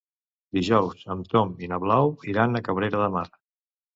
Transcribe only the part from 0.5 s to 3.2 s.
Dijous en Tom i na Blau iran a Cabrera de